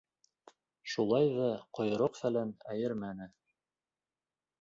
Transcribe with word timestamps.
Шулай 0.93 1.27
ҙа 1.35 1.49
ҡойроҡ-фәлән 1.79 2.55
эйәрмәне. 2.77 3.29